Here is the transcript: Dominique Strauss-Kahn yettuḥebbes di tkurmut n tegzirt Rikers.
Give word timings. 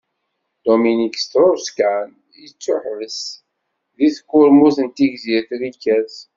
Dominique 0.65 1.17
Strauss-Kahn 1.23 2.09
yettuḥebbes 2.41 3.19
di 3.97 4.07
tkurmut 4.15 4.77
n 4.85 4.87
tegzirt 4.87 5.49
Rikers. 5.61 6.15